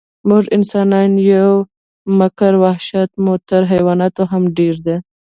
موږ 0.29 0.43
انسانان 0.57 1.11
یو، 1.31 1.51
مګر 2.19 2.53
وحشت 2.63 3.11
مو 3.23 3.33
تر 3.47 3.61
حیواناتو 3.71 4.23
هم 4.31 4.43
ډېر 4.57 4.75
ده. 4.85 4.95